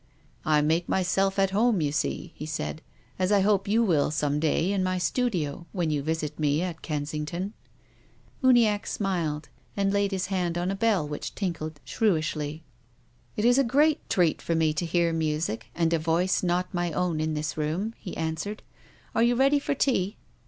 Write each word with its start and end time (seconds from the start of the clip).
"I 0.45 0.61
make 0.61 0.89
myself 0.89 1.37
at 1.37 1.51
home, 1.51 1.79
you 1.79 1.91
see," 1.91 2.31
he 2.33 2.47
said," 2.47 2.81
as 3.19 3.31
I 3.31 3.41
hope 3.41 3.67
you 3.67 3.83
will 3.83 4.09
some 4.09 4.39
day 4.39 4.71
in 4.71 4.81
my 4.83 4.97
studio, 4.97 5.67
when 5.73 5.91
you 5.91 6.01
visit 6.01 6.39
me 6.39 6.63
at 6.63 6.81
Kensington." 6.81 7.53
Uniacke 8.43 8.87
smiled, 8.87 9.49
and 9.77 9.93
laid 9.93 10.09
his 10.09 10.25
hand 10.25 10.57
on 10.57 10.71
a 10.71 10.75
bell 10.75 11.07
which 11.07 11.35
tinkled 11.35 11.79
shrewishly." 11.85 12.63
It 13.37 13.45
is 13.45 13.59
a 13.59 13.63
great 13.63 14.09
treat 14.09 14.41
for 14.41 14.55
me 14.55 14.73
to 14.73 14.87
hear 14.87 15.13
music 15.13 15.67
and 15.75 15.93
a 15.93 15.99
voice 15.99 16.41
not 16.41 16.73
my 16.73 16.91
own 16.93 17.19
in 17.21 17.35
this 17.35 17.55
room," 17.55 17.93
he 17.99 18.17
answered." 18.17 18.63
Are 19.13 19.21
you 19.21 19.35
ready 19.35 19.59
for 19.59 19.75
tea 19.75 20.17